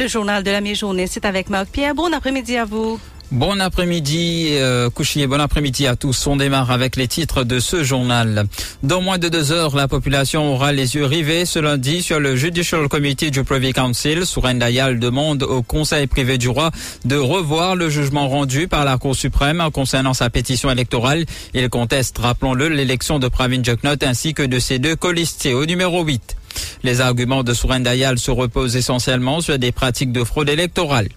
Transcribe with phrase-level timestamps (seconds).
[0.00, 1.06] le journal de la mi-journée.
[1.06, 1.94] C'est avec Marc Pierre.
[1.94, 2.98] Bon après-midi à vous.
[3.30, 6.26] Bon après-midi, euh, Couchier, bon après-midi à tous.
[6.26, 8.46] On démarre avec les titres de ce journal.
[8.82, 12.34] Dans moins de deux heures, la population aura les yeux rivés ce lundi sur le
[12.34, 14.26] Judicial Committee du Privy Council.
[14.26, 16.70] Souren Dayal demande au Conseil privé du roi
[17.04, 21.26] de revoir le jugement rendu par la Cour suprême concernant sa pétition électorale.
[21.54, 26.02] Il conteste, rappelons-le, l'élection de Pravin Joknot ainsi que de ses deux colistiers au numéro
[26.02, 26.39] 8.
[26.82, 31.08] Les arguments de Souren Dayal se reposent essentiellement sur des pratiques de fraude électorale.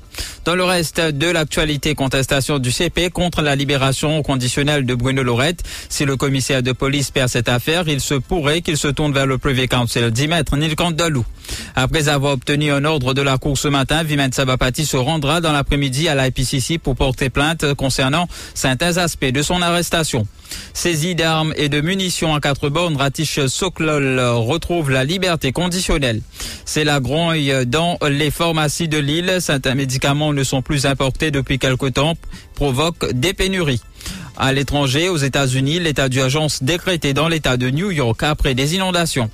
[0.46, 5.64] Dans le reste de l'actualité, contestation du CP contre la libération conditionnelle de Bruno Lorette.
[5.88, 9.26] Si le commissaire de police perd cette affaire, il se pourrait qu'il se tourne vers
[9.26, 10.54] le Privy Council 10 mètres.
[11.76, 15.54] Après avoir obtenu un ordre de la Cour ce matin, Vimen Sabapati se rendra dans
[15.54, 20.28] l'après-midi à l'IPCC pour porter plainte concernant certains aspects de son arrestation.
[20.74, 26.22] Saisie d'armes et de munitions à quatre bornes, Ratish Soklol retrouve la liberté conditionnelle.
[26.66, 29.38] C'est la gronde dans les pharmacies de l'île.
[29.40, 32.16] Certains médicaments ne sont plus importés depuis quelque temps,
[32.56, 33.82] provoque des pénuries.
[34.36, 39.30] À l'étranger, aux États-Unis, l'état d'urgence décrété dans l'État de New York après des inondations.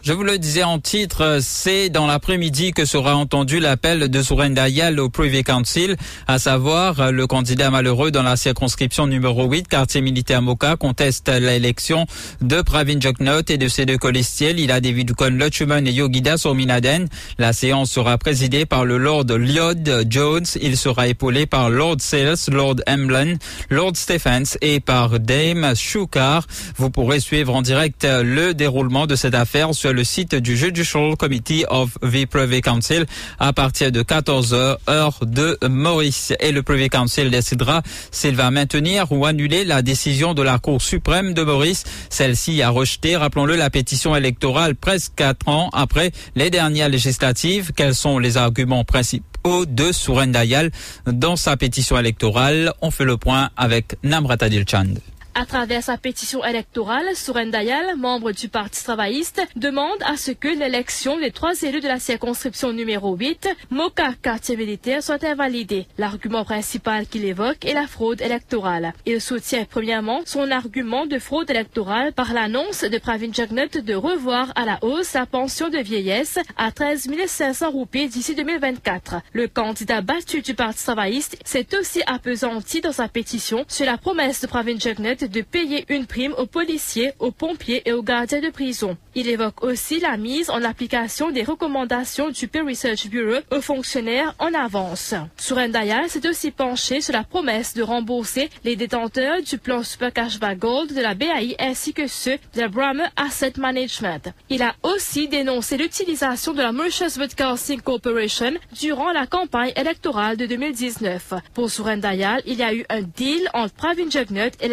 [0.00, 4.54] Je vous le disais en titre, c'est dans l'après-midi que sera entendu l'appel de Souren
[4.54, 5.96] Dayal au Privy Council,
[6.28, 12.06] à savoir le candidat malheureux dans la circonscription numéro 8, quartier militaire Moka, conteste l'élection
[12.40, 17.08] de Pravin Joknot et de ses deux colistiers, Lila David Kon Lutchuman et Yogida Sominaden.
[17.38, 20.46] La séance sera présidée par le Lord Lyod Jones.
[20.62, 23.36] Il sera épaulé par Lord Sales, Lord Emblem,
[23.68, 26.46] Lord Stephens et par Dame Shukar.
[26.76, 31.64] Vous pourrez suivre en direct le déroulement de cette affaire sur site du Judicial Committee
[31.68, 33.06] of the Privy Council
[33.38, 36.32] à partir de 14h heure de Maurice.
[36.40, 40.82] Et le Privy Council décidera s'il va maintenir ou annuler la décision de la Cour
[40.82, 41.84] suprême de Maurice.
[42.10, 47.72] Celle-ci a rejeté, rappelons-le, la pétition électorale presque quatre ans après les dernières législatives.
[47.74, 50.70] Quels sont les arguments principaux de Souren Dayal
[51.06, 52.72] dans sa pétition électorale?
[52.80, 54.94] On fait le point avec Namrata Dilchand.
[55.34, 60.48] À travers sa pétition électorale, Souren Dayal, membre du Parti travailliste, demande à ce que
[60.48, 65.86] l'élection des trois élus de la circonscription numéro 8, Moka quartier militaire, soit invalidée.
[65.96, 68.92] L'argument principal qu'il évoque est la fraude électorale.
[69.06, 74.52] Il soutient premièrement son argument de fraude électorale par l'annonce de Pravin Jagnut de revoir
[74.56, 79.16] à la hausse sa pension de vieillesse à 13 500 roupies d'ici 2024.
[79.32, 84.40] Le candidat battu du Parti travailliste s'est aussi appesanti dans sa pétition sur la promesse
[84.40, 88.50] de Pravin Jagnut de payer une prime aux policiers, aux pompiers et aux gardiens de
[88.50, 88.96] prison.
[89.14, 94.34] Il évoque aussi la mise en application des recommandations du Pew Research Bureau aux fonctionnaires
[94.38, 95.14] en avance.
[95.36, 100.58] Surendaya s'est aussi penché sur la promesse de rembourser les détenteurs du plan Super Cashback
[100.58, 104.32] Gold de la BAI ainsi que ceux de la Brahma Asset Management.
[104.48, 110.46] Il a aussi dénoncé l'utilisation de la Mauritius Broadcasting Corporation durant la campagne électorale de
[110.46, 111.34] 2019.
[111.54, 114.68] Pour Surendayal, il y a eu un deal entre Pravin Jugnut et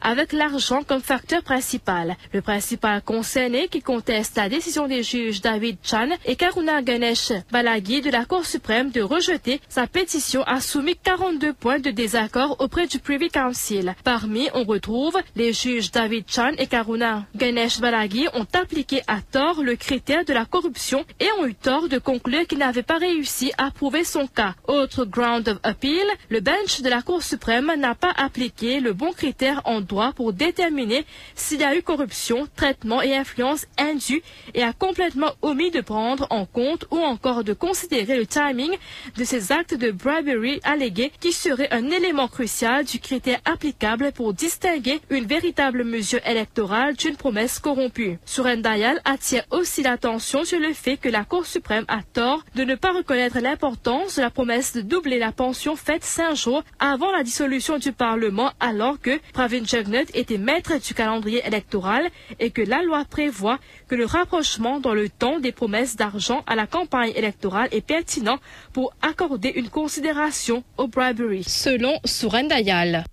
[0.00, 2.16] avec l'argent comme facteur principal.
[2.32, 8.00] Le principal concerné qui conteste la décision des juges David Chan et Karuna Ganesh Balagi
[8.00, 12.86] de la Cour suprême de rejeter sa pétition a soumis 42 points de désaccord auprès
[12.86, 13.94] du Privy Council.
[14.04, 19.62] Parmi, on retrouve les juges David Chan et Karuna Ganesh Balagi ont appliqué à tort
[19.62, 23.52] le critère de la corruption et ont eu tort de conclure qu'ils n'avaient pas réussi
[23.58, 24.54] à prouver son cas.
[24.66, 29.12] Autre ground of appeal, le bench de la Cour suprême n'a pas appliqué le bon
[29.12, 31.04] critère en droit pour déterminer
[31.34, 34.22] s'il y a eu corruption, traitement et influence indue
[34.54, 38.76] et a complètement omis de prendre en compte ou encore de considérer le timing
[39.16, 44.34] de ces actes de bribery allégués qui serait un élément crucial du critère applicable pour
[44.34, 48.18] distinguer une véritable mesure électorale d'une promesse corrompue.
[48.24, 52.74] Surendayal attire aussi l'attention sur le fait que la Cour suprême a tort de ne
[52.74, 57.22] pas reconnaître l'importance de la promesse de doubler la pension faite cinq jours avant la
[57.22, 62.82] dissolution du Parlement alors que Pravin Jugnut était maître du calendrier électoral et que la
[62.82, 63.58] loi prévoit
[63.88, 68.40] que le rapprochement dans le temps des promesses d'argent à la campagne électorale est pertinent
[68.74, 71.44] pour accorder une considération au bribery.
[71.44, 73.04] Selon Sourendayal.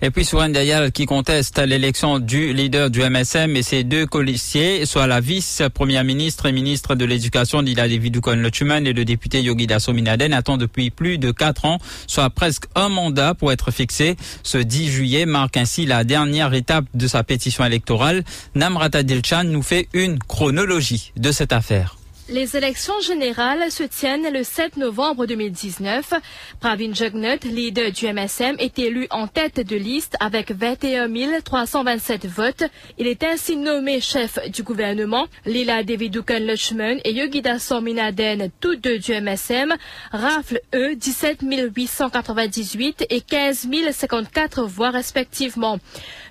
[0.00, 4.86] Et puis Souren Dayal qui conteste l'élection du leader du MSM et ses deux colistiers,
[4.86, 9.80] soit la vice-première ministre et ministre de l'Éducation Nila Devidukon Lochuman et le député Yogida
[9.80, 14.14] Sominaden attend depuis plus de quatre ans, soit presque un mandat pour être fixé.
[14.44, 18.22] Ce 10 juillet marque ainsi la dernière étape de sa pétition électorale.
[18.54, 21.97] Namrata Dilchan nous fait une chronologie de cette affaire.
[22.30, 26.12] Les élections générales se tiennent le 7 novembre 2019.
[26.60, 31.08] Pravin Jugnut, leader du MSM, est élu en tête de liste avec 21
[31.40, 32.64] 327 votes.
[32.98, 35.26] Il est ainsi nommé chef du gouvernement.
[35.46, 39.74] Lila Devidukan Luchman et Yogida Sorminaden, tous deux du MSM,
[40.12, 45.78] raflent eux 17 898 et 15 054 voix respectivement.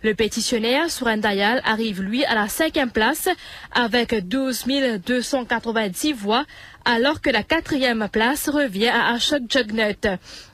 [0.04, 3.30] Le pétitionnaire Surendayal arrive lui à la cinquième place
[3.74, 4.66] avec 12
[5.04, 6.46] 290 voix
[6.88, 10.08] alors que la quatrième place revient à Ashok Jugnut.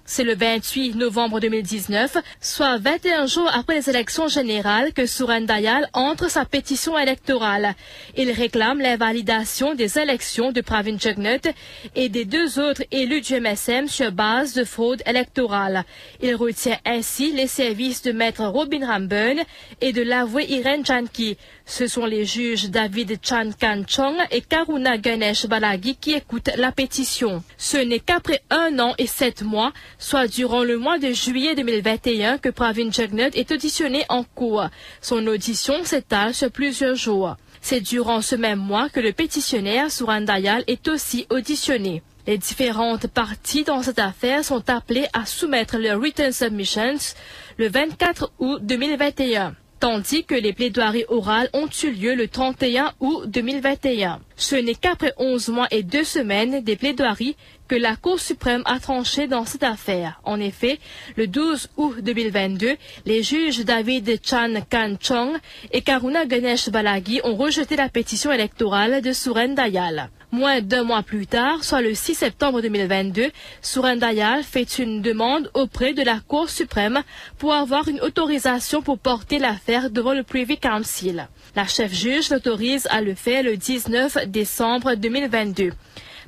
[0.06, 6.30] C'est le 28 novembre 2019, soit 21 jours après les élections générales, que Surendayal entre
[6.30, 7.74] sa pétition électorale.
[8.18, 11.48] Il réclame l'invalidation des élections de Pravin Jugnut
[11.96, 15.86] et des deux autres élus du MSM sur base de fraude électorale.
[16.22, 19.40] Il retient ainsi les services de maître Robin Ramburn
[19.80, 21.38] et de l'avoué Irene Janki.
[21.66, 26.72] Ce sont les juges David Chan Kan Chong et Karuna Ganesh Balagi qui écoutent la
[26.72, 27.44] pétition.
[27.58, 32.38] Ce n'est qu'après un an et sept mois soit durant le mois de juillet 2021
[32.38, 34.68] que Pravin Jugnut est auditionné en cours.
[35.02, 37.36] Son audition s'étale sur plusieurs jours.
[37.62, 42.02] C'est durant ce même mois que le pétitionnaire Surandayal est aussi auditionné.
[42.26, 47.16] Les différentes parties dans cette affaire sont appelées à soumettre leurs written submissions
[47.58, 53.26] le 24 août 2021 tandis que les plaidoiries orales ont eu lieu le 31 août
[53.28, 54.22] 2021.
[54.38, 57.36] Ce n'est qu'après 11 mois et deux semaines des plaidoiries
[57.68, 60.22] que la Cour suprême a tranché dans cette affaire.
[60.24, 60.80] En effet,
[61.18, 65.36] le 12 août 2022, les juges David Chan Kan Chong
[65.74, 70.10] et Karuna Ganesh Balagi ont rejeté la pétition électorale de Suren Dayal.
[70.34, 73.30] Moins d'un mois plus tard, soit le 6 septembre 2022,
[73.62, 77.04] Suren Dayal fait une demande auprès de la Cour suprême
[77.38, 81.28] pour avoir une autorisation pour porter l'affaire devant le Privy Council.
[81.56, 85.72] La chef juge l'autorise à le faire le 19 décembre 2022.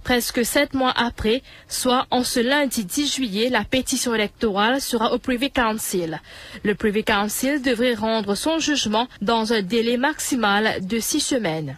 [0.03, 5.17] Presque sept mois après, soit en ce lundi 10 juillet, la pétition électorale sera au
[5.17, 6.21] Privy Council.
[6.63, 11.75] Le Privy Council devrait rendre son jugement dans un délai maximal de six semaines.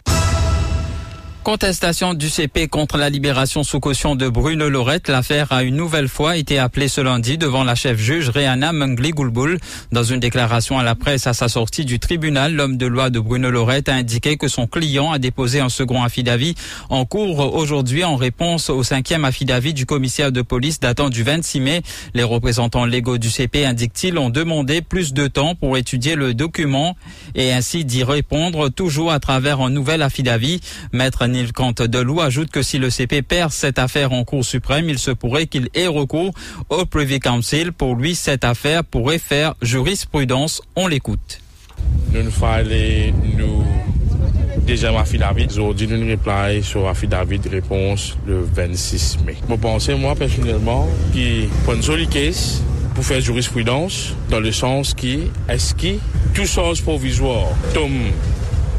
[1.47, 5.07] Contestation du CP contre la libération sous caution de Bruno Lorette.
[5.07, 9.11] L'affaire a une nouvelle fois été appelée ce lundi devant la chef juge Rihanna Mungli
[9.11, 9.57] Goulboul.
[9.93, 13.21] Dans une déclaration à la presse à sa sortie du tribunal, l'homme de loi de
[13.21, 16.53] Bruno Lorette a indiqué que son client a déposé un second affidavit
[16.89, 21.61] en cours aujourd'hui en réponse au cinquième affidavit du commissaire de police datant du 26
[21.61, 21.81] mai.
[22.13, 26.97] Les représentants légaux du CP, indiquent-ils, ont demandé plus de temps pour étudier le document
[27.35, 30.59] et ainsi d'y répondre toujours à travers un nouvel affidavit.
[31.43, 35.11] De Delou ajoute que si le CP perd cette affaire en Cour suprême, il se
[35.11, 36.33] pourrait qu'il ait recours
[36.69, 37.71] au Privy Council.
[37.71, 40.61] Pour lui, cette affaire pourrait faire jurisprudence.
[40.75, 41.41] On l'écoute.
[42.11, 42.31] Nous nous
[43.37, 43.63] nous
[44.65, 45.45] déjà affidavit.
[45.45, 49.35] Aujourd'hui, nous reply sur affidavit réponse le 26 mai.
[49.47, 52.61] Je pense, moi, personnellement, qu'il pour une jolie case
[52.95, 55.99] pour faire jurisprudence dans le sens qui est-ce que
[56.33, 57.91] tout sens provisoire tombe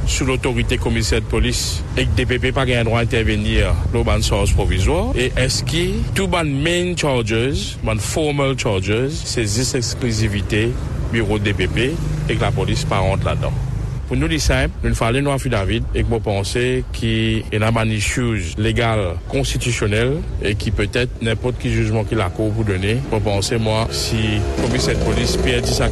[0.08, 5.12] sous l'autorité commissaire de police et que DPP pas un droit d'intervenir le source provisoire
[5.16, 10.70] et est-ce que tous les main charges, les formal charges, saisissent exclusivité
[11.12, 11.92] bureau DPP
[12.28, 13.52] et que la police pas rentre là-dedans?
[14.08, 17.84] Pour nous, c'est simple, il fallait nous David et que nous pensons qu'il y a
[17.84, 22.96] une chose légale, constitutionnelle et qui peut-être n'importe quel jugement qu'il a cour pour donner.
[23.10, 24.16] Pour penser, moi, si
[24.56, 25.90] le commissaire de police perd ça,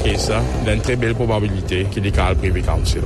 [0.62, 3.02] il y a une très belle probabilité qu'il est le privé council.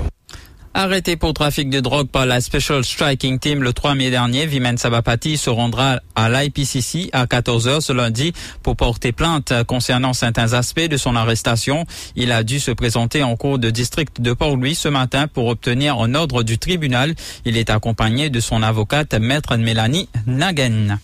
[0.72, 4.78] Arrêté pour trafic de drogue par la Special Striking Team le 3 mai dernier, Vimen
[4.78, 10.88] Sabapati se rendra à l'IPCC à 14h ce lundi pour porter plainte concernant certains aspects
[10.88, 11.86] de son arrestation.
[12.14, 15.98] Il a dû se présenter en cours de district de Port-Louis ce matin pour obtenir
[15.98, 17.16] un ordre du tribunal.
[17.44, 21.00] Il est accompagné de son avocate, maître Mélanie Nagen.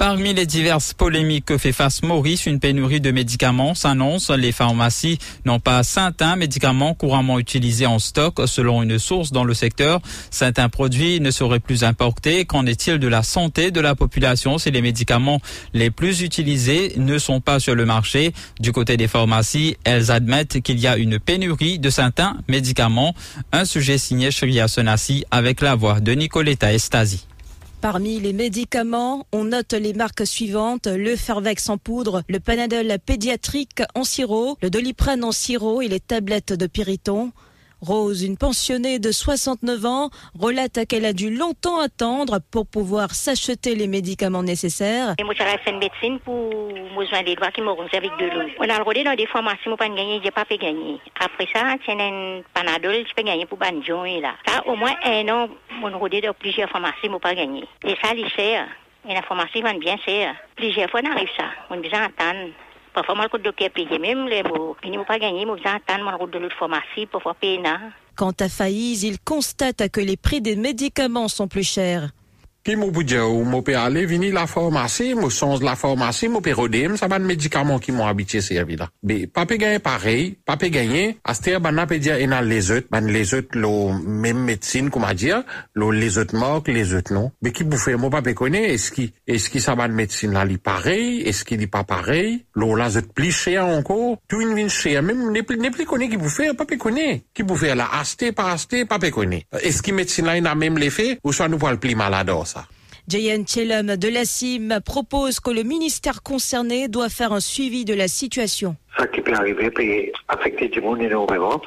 [0.00, 4.30] Parmi les diverses polémiques que fait face Maurice, une pénurie de médicaments s'annonce.
[4.30, 9.52] Les pharmacies n'ont pas certains médicaments couramment utilisés en stock, selon une source dans le
[9.52, 10.00] secteur.
[10.30, 12.46] Certains produits ne seraient plus importés.
[12.46, 15.42] Qu'en est-il de la santé de la population si les médicaments
[15.74, 18.32] les plus utilisés ne sont pas sur le marché?
[18.58, 23.14] Du côté des pharmacies, elles admettent qu'il y a une pénurie de certains médicaments.
[23.52, 27.26] Un sujet signé Shria Senassi avec la voix de Nicoletta Estasi.
[27.80, 33.82] Parmi les médicaments, on note les marques suivantes, le Fervex en poudre, le Panadol pédiatrique
[33.94, 37.32] en sirop, le Doliprane en sirop et les tablettes de Piriton.
[37.82, 43.74] Rose, une pensionnée de 69 ans, relate qu'elle a dû longtemps attendre pour pouvoir s'acheter
[43.74, 45.14] les médicaments nécessaires.
[45.24, 46.50] Moi, j'aurais fait une médecine pour
[46.96, 48.50] besoin des droits qui m'auront servi de l'eau.
[48.58, 51.00] On a regardé dans des pharmacies, moi, pas gagné, j'ai pas pu gagner.
[51.18, 54.34] Après ça, c'est un panadol, je peux gagner pour banjon et là.
[54.46, 55.48] Ça, au moins un an,
[55.82, 57.64] on regardé dans plusieurs pharmacies, moi, pas gagné.
[57.84, 58.66] Et ça, les sert.
[59.08, 60.34] Et la pharmacie va bien sert.
[60.54, 61.46] Plusieurs fois, on arrive ça.
[61.70, 62.50] On a besoin d'attendre.
[62.92, 64.76] Parfois, moi, le docteur paye même les mots.
[64.84, 67.62] Il ne pas gagné, besoin d'attendre, moi, de l'autre pharmacie, parfois payer,
[68.16, 72.10] Quant à Faïs, il constate que les prix des médicaments sont plus chers.
[72.60, 76.52] Pou diya ou mou pe ale vini la formasi, mou sons la formasi, mou pe
[76.52, 78.90] rodem, sa ban medikaman ki mou abitye se yavi la.
[79.00, 82.90] Be, pa pe ganyen parey, pa pe ganyen, aster ban na pe diya ena lezot,
[82.92, 85.40] ban lezot lo mem medsine kou ma diya,
[85.80, 87.30] lo lezot mok, lezot non.
[87.40, 90.60] Be ki pou fe, mou pa pe kone, eski, eski sa ban medsine la li
[90.60, 95.00] parey, eski li pa parey, lo la zot pli chea anko, tou in vin chea,
[95.00, 97.08] mem ne pli kone ki pou fe, pa pe kone.
[97.32, 99.46] Ki pou fe la aste, pa aste, pa pe kone.
[99.64, 102.49] Eski medsine la ena mem le fe, ou sa nou pal pli malados.
[103.10, 107.92] Jayan Chelum de la CIM propose que le ministère concerné doit faire un suivi de
[107.92, 108.76] la situation.
[108.96, 109.82] Ça qui peut arriver peut
[110.28, 111.60] affecter le monde énormément,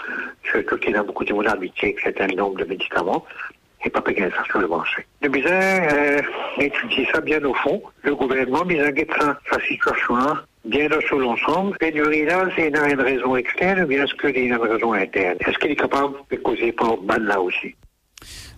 [0.49, 3.25] surtout qu'il y a beaucoup de monde habitué avec un certain nombre de médicaments
[3.83, 5.05] et pas payer ça sur le marché.
[5.21, 6.21] Nous besoin euh,
[6.59, 7.83] étudier ça bien au fond.
[8.03, 10.15] Le gouvernement besoin ça, sa situation
[10.63, 11.77] bien sur l'ensemble.
[11.77, 15.35] Pénurie là, c'est une raison externe ou bien est-ce qu'il y a une raison interne?
[15.45, 17.75] Est-ce qu'il est capable de causer par mal là aussi?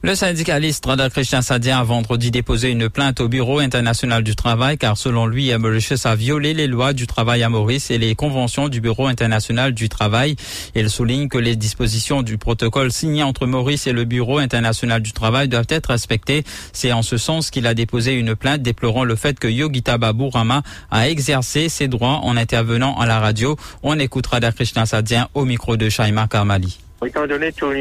[0.05, 4.77] Le syndicaliste Radha Christian Sadia a vendredi déposé une plainte au Bureau international du travail
[4.77, 8.69] car selon lui, Mauritius a violé les lois du travail à Maurice et les conventions
[8.69, 10.35] du Bureau international du travail.
[10.75, 15.12] Il souligne que les dispositions du protocole signé entre Maurice et le Bureau international du
[15.12, 16.43] travail doivent être respectées.
[16.71, 20.29] C'est en ce sens qu'il a déposé une plainte déplorant le fait que Yogita Babu
[20.31, 23.57] Rama a exercé ses droits en intervenant à la radio.
[23.81, 26.84] On écoutera Radha Christian Sadia au micro de Shaima Karmali.
[27.03, 27.75] Étant donné toute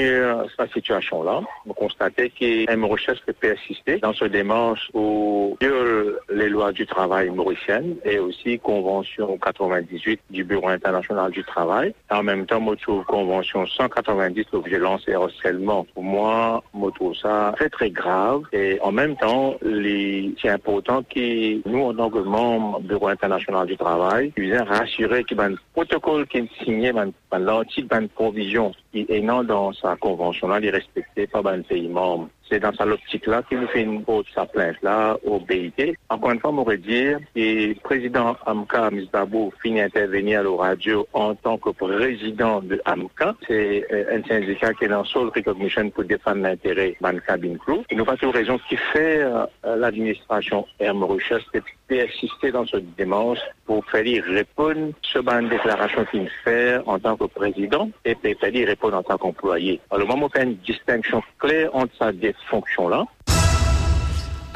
[0.56, 6.85] cette situation-là, vous constatez qu'une recherche peut persister dans ce démarche où les lois du
[6.87, 11.94] travail mauriciennes et aussi Convention 98 du Bureau international du travail.
[12.11, 15.87] En même temps, je trouve Convention 190 de violence et harcèlement.
[15.94, 18.42] Pour moi, je trouve ça très très grave.
[18.52, 23.66] Et en même temps, c'est important que nous, en tant que membres du Bureau international
[23.66, 26.93] du travail, puissions rassurer que le protocole qui est signé,
[27.33, 31.88] l'article de provision qui est dans sa convention là, il est respecté par un pays
[31.88, 32.28] membre.
[32.49, 35.97] C'est dans sa optique-là qu'il nous fait une autre sa plainte-là au BIT.
[36.11, 40.50] Encore une fois, on pourrait dire que le président Amka Misbabou finit intervenir à la
[40.50, 43.35] radio en tant que président de Amka.
[43.49, 47.83] C'est euh, un syndicat qui est dans seule recognition pour défendre l'intérêt de Cabine Crew.
[47.90, 51.43] Et nous pas toute raison qui fait euh, l'administration Mauritius
[51.88, 57.17] de persister dans ce démarche pour faire répondre ce ban déclaration qu'il fait en tant
[57.17, 59.81] que président et faire répondre en tant qu'employé.
[59.91, 62.12] Alors, le moment où a une distinction claire entre sa
[62.49, 63.07] fonction-là.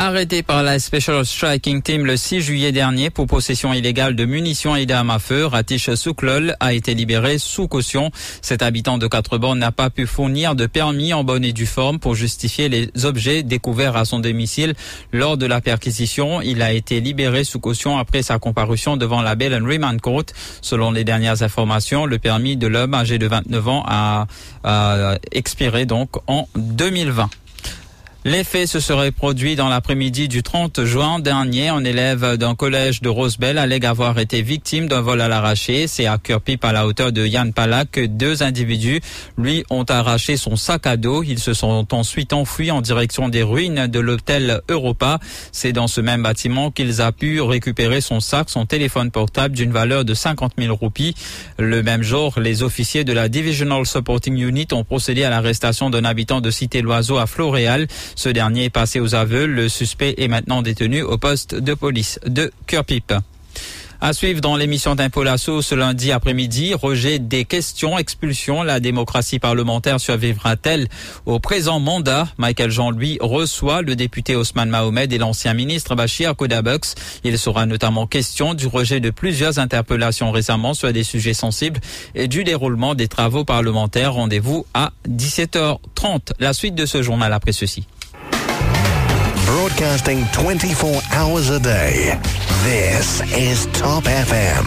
[0.00, 4.76] Arrêté par la Special Striking Team le 6 juillet dernier pour possession illégale de munitions
[4.76, 8.12] et d'armes à feu, Ratish Souklol a été libéré sous caution.
[8.40, 11.66] Cet habitant de quatre bornes n'a pas pu fournir de permis en bonne et due
[11.66, 14.74] forme pour justifier les objets découverts à son domicile
[15.12, 16.42] lors de la perquisition.
[16.42, 20.26] Il a été libéré sous caution après sa comparution devant la Bell and Remand Court.
[20.62, 24.28] Selon les dernières informations, le permis de l'homme âgé de 29 ans a,
[24.62, 27.28] a expiré donc en 2020.
[28.28, 31.68] Les faits se seraient produits dans l'après-midi du 30 juin dernier.
[31.68, 35.86] Un élève d'un collège de Rosebel allègue avoir été victime d'un vol à l'arraché.
[35.86, 39.00] C'est à Curpip, à la hauteur de Yann Palak, que deux individus
[39.38, 41.22] lui ont arraché son sac à dos.
[41.22, 45.20] Ils se sont ensuite enfuis en direction des ruines de l'hôtel Europa.
[45.50, 49.72] C'est dans ce même bâtiment qu'ils ont pu récupérer son sac, son téléphone portable d'une
[49.72, 51.14] valeur de 50 000 roupies.
[51.58, 56.04] Le même jour, les officiers de la Divisional Supporting Unit ont procédé à l'arrestation d'un
[56.04, 57.86] habitant de Cité-Loiseau à Floréal.
[58.18, 59.46] Ce dernier est passé aux aveux.
[59.46, 63.14] Le suspect est maintenant détenu au poste de police de Curpip.
[64.00, 70.00] À suivre dans l'émission d'Impôt ce lundi après-midi, rejet des questions, expulsion, la démocratie parlementaire
[70.00, 70.88] survivra-t-elle
[71.26, 72.26] au présent mandat?
[72.38, 76.96] Michael Jean, lui, reçoit le député Osman Mahomed et l'ancien ministre Bachir Kodabux.
[77.22, 81.80] Il sera notamment question du rejet de plusieurs interpellations récemment sur des sujets sensibles
[82.16, 84.14] et du déroulement des travaux parlementaires.
[84.14, 86.32] Rendez-vous à 17h30.
[86.40, 87.86] La suite de ce journal après ceci.
[89.48, 92.18] Broadcasting 24 hours a day.
[92.64, 94.66] This is Top FM.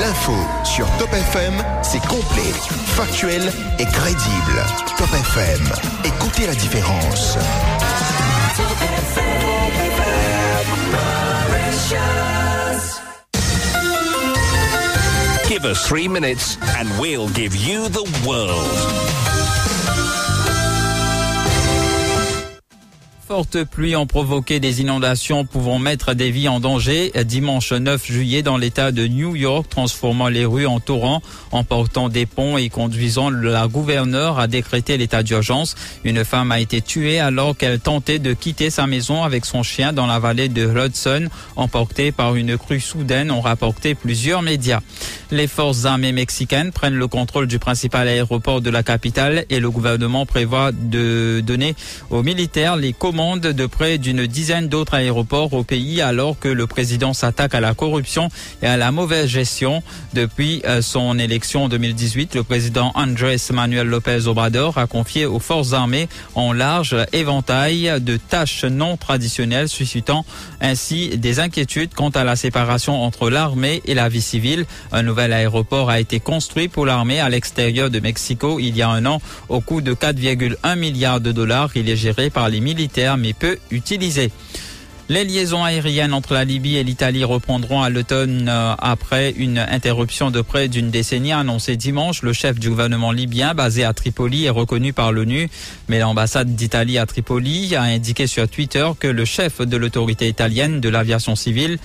[0.00, 2.52] L'info sur Top FM, c'est complet,
[2.94, 3.42] factuel
[3.80, 4.58] et crédible.
[4.96, 5.68] Top FM,
[6.04, 7.36] écoutez la différence.
[15.48, 19.25] Give us three minutes and we'll give you the world.
[23.26, 28.42] Fortes pluies ont provoqué des inondations pouvant mettre des vies en danger dimanche 9 juillet
[28.44, 33.28] dans l'état de New York, transformant les rues en torrents, emportant des ponts et conduisant
[33.28, 35.74] la gouverneure à décréter l'état d'urgence.
[36.04, 39.92] Une femme a été tuée alors qu'elle tentait de quitter sa maison avec son chien
[39.92, 44.82] dans la vallée de Hudson, emportée par une crue soudaine, ont rapporté plusieurs médias.
[45.32, 49.68] Les forces armées mexicaines prennent le contrôle du principal aéroport de la capitale et le
[49.68, 51.74] gouvernement prévoit de donner
[52.10, 56.66] aux militaires les commandes de près d'une dizaine d'autres aéroports au pays alors que le
[56.66, 58.28] président s'attaque à la corruption
[58.60, 59.82] et à la mauvaise gestion.
[60.12, 65.38] Depuis euh, son élection en 2018, le président Andrés Manuel López Obrador a confié aux
[65.38, 70.26] forces armées en large éventail de tâches non traditionnelles, suscitant
[70.60, 74.66] ainsi des inquiétudes quant à la séparation entre l'armée et la vie civile.
[74.92, 78.90] Un nouvel aéroport a été construit pour l'armée à l'extérieur de Mexico il y a
[78.90, 81.70] un an au coût de 4,1 milliards de dollars.
[81.76, 84.32] Il est géré par les militaires mais peu utilisé.
[85.08, 90.32] Les liaisons aériennes entre la Libye et l'Italie reprendront à l'automne euh, après une interruption
[90.32, 92.22] de près d'une décennie annoncée dimanche.
[92.22, 95.48] Le chef du gouvernement libyen basé à Tripoli est reconnu par l'ONU,
[95.88, 100.80] mais l'ambassade d'Italie à Tripoli a indiqué sur Twitter que le chef de l'autorité italienne
[100.80, 101.78] de l'aviation civile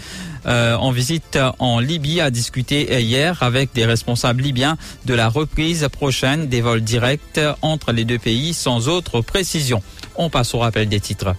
[0.48, 5.88] euh, en visite en Libye a discuté hier avec des responsables libyens de la reprise
[5.92, 9.84] prochaine des vols directs entre les deux pays sans autre précision.
[10.16, 11.36] On passe au rappel des titres.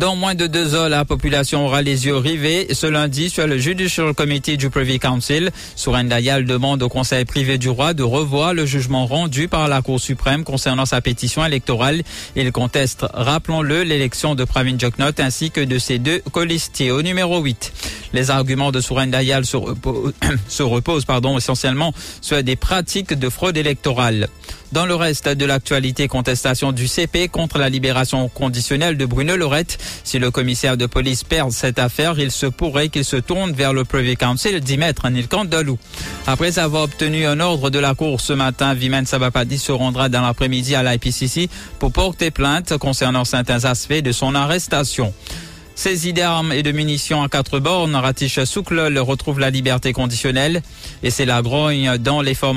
[0.00, 3.58] Dans moins de deux heures, la population aura les yeux rivés ce lundi sur le
[3.58, 5.50] Judicial Committee du Privy Council.
[6.04, 10.00] Dayal demande au Conseil privé du roi de revoir le jugement rendu par la Cour
[10.00, 12.00] suprême concernant sa pétition électorale.
[12.34, 16.90] Il conteste, rappelons-le, l'élection de Pravin Joknot ainsi que de ses deux colistiers.
[16.90, 17.70] Au numéro 8,
[18.14, 18.80] les arguments de
[19.10, 19.58] Dayal se,
[20.48, 21.92] se reposent pardon, essentiellement
[22.22, 24.28] sur des pratiques de fraude électorale.
[24.72, 29.78] Dans le reste de l'actualité, contestation du CP contre la libération conditionnelle de Bruno Lorette.
[30.04, 33.72] Si le commissaire de police perd cette affaire, il se pourrait qu'il se tourne vers
[33.72, 35.06] le Privy Council d'y mettre
[35.44, 35.78] Dalou.
[36.26, 40.22] Après avoir obtenu un ordre de la Cour ce matin, Vimen Sabapadi se rendra dans
[40.22, 45.12] l'après-midi à l'IPCC pour porter plainte concernant certains aspects de son arrestation.
[45.74, 50.62] Saisie d'armes et de munitions à quatre bornes, Ratish Soukle retrouve la liberté conditionnelle
[51.02, 52.50] et c'est la grogne dans les formations